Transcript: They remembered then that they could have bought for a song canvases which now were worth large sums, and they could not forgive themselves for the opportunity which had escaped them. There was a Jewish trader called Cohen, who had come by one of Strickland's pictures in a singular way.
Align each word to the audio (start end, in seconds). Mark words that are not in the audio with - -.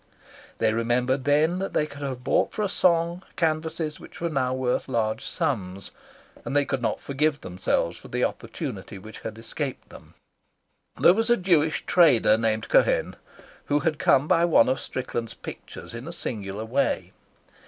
They 0.57 0.73
remembered 0.73 1.25
then 1.25 1.59
that 1.59 1.73
they 1.73 1.85
could 1.85 2.01
have 2.01 2.23
bought 2.23 2.53
for 2.53 2.63
a 2.63 2.67
song 2.69 3.21
canvases 3.35 3.99
which 3.99 4.19
now 4.19 4.51
were 4.51 4.71
worth 4.73 4.87
large 4.89 5.23
sums, 5.23 5.91
and 6.43 6.55
they 6.55 6.65
could 6.65 6.81
not 6.81 6.99
forgive 6.99 7.41
themselves 7.41 7.99
for 7.99 8.07
the 8.07 8.23
opportunity 8.23 8.97
which 8.97 9.19
had 9.19 9.37
escaped 9.37 9.89
them. 9.89 10.15
There 10.99 11.13
was 11.13 11.29
a 11.29 11.37
Jewish 11.37 11.85
trader 11.85 12.35
called 12.35 12.67
Cohen, 12.67 13.15
who 13.65 13.81
had 13.81 13.99
come 13.99 14.27
by 14.27 14.43
one 14.43 14.69
of 14.69 14.79
Strickland's 14.79 15.35
pictures 15.35 15.93
in 15.93 16.07
a 16.07 16.11
singular 16.11 16.65
way. 16.65 17.11